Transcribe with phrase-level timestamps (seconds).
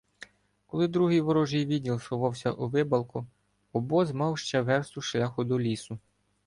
[0.65, 3.27] Коли другий ворожий відділ сховався у вибалку,
[3.73, 5.99] обоз мав ще версту шляху до лісу.